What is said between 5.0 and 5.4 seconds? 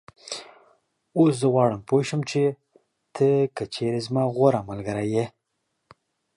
یې